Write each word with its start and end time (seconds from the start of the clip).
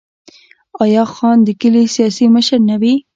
آیا 0.83 1.03
خان 1.13 1.37
د 1.43 1.49
کلي 1.61 1.83
سیاسي 1.95 2.25
مشر 2.35 2.59
نه 2.69 2.75
وي؟ 2.81 2.95